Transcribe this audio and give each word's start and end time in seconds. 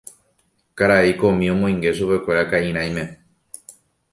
Karai 0.77 1.11
komi 1.19 1.45
omoinge 1.53 1.91
chupekuéra 1.97 2.43
ka'irãime. 2.51 3.03